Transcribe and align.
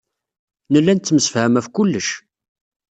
Nella 0.71 0.91
nettemsefham 0.93 1.53
ɣef 1.57 1.67
kullec. 1.75 2.09